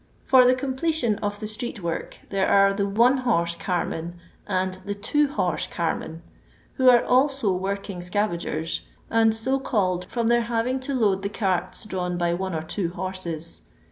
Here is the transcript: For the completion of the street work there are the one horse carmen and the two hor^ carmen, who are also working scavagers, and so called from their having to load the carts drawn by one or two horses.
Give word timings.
For 0.25 0.45
the 0.47 0.55
completion 0.55 1.17
of 1.19 1.39
the 1.39 1.45
street 1.45 1.83
work 1.83 2.17
there 2.31 2.47
are 2.47 2.73
the 2.73 2.87
one 2.87 3.17
horse 3.17 3.55
carmen 3.55 4.15
and 4.47 4.79
the 4.83 4.95
two 4.95 5.27
hor^ 5.27 5.69
carmen, 5.69 6.23
who 6.73 6.89
are 6.89 7.05
also 7.05 7.51
working 7.53 7.99
scavagers, 7.99 8.81
and 9.11 9.35
so 9.35 9.59
called 9.59 10.05
from 10.05 10.25
their 10.25 10.41
having 10.49 10.79
to 10.79 10.95
load 10.95 11.21
the 11.21 11.29
carts 11.29 11.85
drawn 11.85 12.17
by 12.17 12.33
one 12.33 12.55
or 12.55 12.63
two 12.63 12.89
horses. 12.89 13.61